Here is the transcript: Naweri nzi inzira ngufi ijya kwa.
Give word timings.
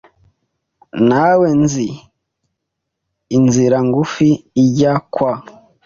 Naweri 1.07 1.55
nzi 1.63 1.89
inzira 3.37 3.77
ngufi 3.87 4.29
ijya 4.63 4.93
kwa. 5.13 5.33